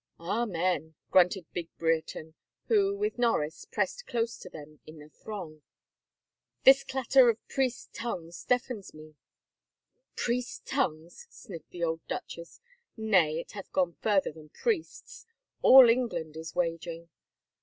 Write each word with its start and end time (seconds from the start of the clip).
"Amen," 0.19 0.95
grunted 1.11 1.45
big 1.53 1.69
Brereton, 1.77 2.33
who, 2.69 2.95
with 2.97 3.19
Norris, 3.19 3.65
pressed 3.65 4.07
close 4.07 4.35
to 4.39 4.49
them 4.49 4.79
in 4.87 4.97
the 4.97 5.09
throng." 5.09 5.61
This 6.63 6.83
clatter 6.83 7.29
of 7.29 7.47
priests' 7.47 7.87
tongues 7.93 8.43
deafens 8.43 8.95
me 8.95 9.09
I 9.09 9.17
""Priests' 10.17 10.63
tongues!" 10.65 11.27
sniffed 11.29 11.69
the 11.69 11.83
old 11.83 12.01
duchess." 12.07 12.59
Nay, 12.97 13.37
it 13.39 13.51
hath 13.51 13.71
gone 13.71 13.93
further 14.01 14.31
than 14.31 14.49
priests— 14.49 15.27
all 15.61 15.87
England 15.87 16.35
is 16.35 16.55
wag 16.55 16.79
ging. 16.79 17.09